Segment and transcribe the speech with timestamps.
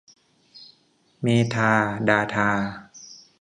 [1.21, 1.71] เมทา
[2.09, 2.49] ดาทา